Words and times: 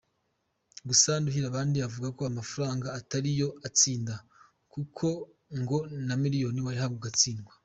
Gusa 0.89 1.09
Nduhirabandi 1.19 1.77
avuga 1.87 2.07
ko 2.17 2.21
amafaranga 2.31 2.87
atari 2.99 3.29
yo 3.41 3.49
atsinda 3.67 4.15
kuko 4.73 5.05
ngo 5.59 5.77
na 6.07 6.13
miliyoni 6.23 6.61
wayihabwa 6.65 6.99
ugatsindwa. 6.99 7.53